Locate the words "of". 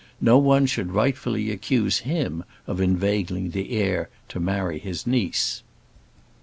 2.65-2.81